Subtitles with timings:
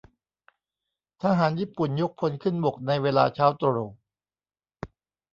[1.23, 3.89] ทหารญี่ปุ่นยกพลขึ้นบกในเวลาเช้าตรู่